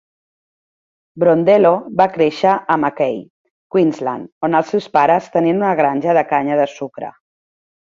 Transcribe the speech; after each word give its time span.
Brondello 1.23 1.71
va 1.99 2.07
créixer 2.15 2.53
a 2.55 2.79
Mackay, 2.85 3.21
Queensland, 3.77 4.33
on 4.49 4.59
els 4.63 4.73
seus 4.75 4.89
pares 4.99 5.31
tenien 5.39 5.63
una 5.63 5.77
granja 5.83 6.19
de 6.23 6.27
canya 6.35 6.61
de 6.65 6.69
sucre. 6.77 7.15